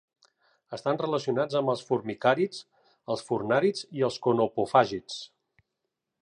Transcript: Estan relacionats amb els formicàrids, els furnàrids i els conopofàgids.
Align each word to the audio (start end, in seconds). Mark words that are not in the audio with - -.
Estan 0.77 0.95
relacionats 1.01 1.57
amb 1.59 1.71
els 1.73 1.83
formicàrids, 1.89 2.63
els 3.17 3.25
furnàrids 3.27 3.87
i 4.01 4.07
els 4.09 4.19
conopofàgids. 4.25 5.21